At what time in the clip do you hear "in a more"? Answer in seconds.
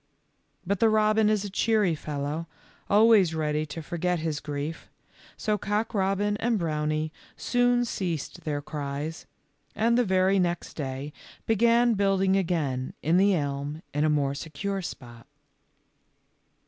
13.93-14.33